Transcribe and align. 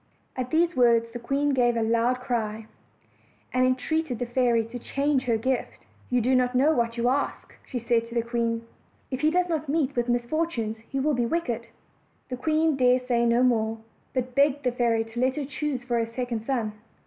At 0.35 0.49
these 0.49 0.75
words 0.75 1.11
the 1.11 1.19
queen 1.19 1.53
gave 1.53 1.77
a 1.77 1.83
loud 1.83 2.21
cry, 2.21 2.65
and 3.53 3.67
entreated 3.67 4.17
the 4.17 4.25
fairy 4.25 4.65
to 4.65 4.79
change 4.79 5.25
her 5.25 5.37
gift. 5.37 5.85
"You 6.09 6.21
do 6.21 6.33
not 6.35 6.55
know 6.55 6.73
what 6.73 6.97
you 6.97 7.07
ask," 7.07 7.53
said 7.69 7.83
she 7.87 7.99
to 8.01 8.15
the 8.15 8.23
queen; 8.23 8.65
"if 9.11 9.19
he 9.21 9.29
does 9.29 9.47
not 9.47 9.69
meet 9.69 9.95
with 9.95 10.09
misfortunes 10.09 10.79
he 10.89 10.99
will 10.99 11.13
be 11.13 11.27
wicked." 11.27 11.67
The 12.29 12.35
queen 12.37 12.75
durst 12.77 13.09
say 13.09 13.27
no 13.27 13.43
more, 13.43 13.77
but 14.15 14.33
begged 14.33 14.63
the 14.63 14.71
fairy 14.71 15.03
to 15.03 15.19
let 15.19 15.35
her 15.35 15.45
choose 15.45 15.83
for 15.83 15.99
her 16.03 16.07
second 16.11 16.47
son. 16.47 16.73